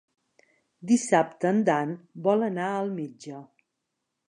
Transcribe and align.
Dissabte 0.91 1.51
en 1.51 1.61
Dan 1.67 1.93
vol 2.29 2.47
anar 2.49 2.73
al 2.79 2.91
metge. 2.99 3.45